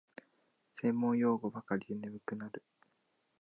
[0.71, 2.63] 専門用語ばかりで眠くなる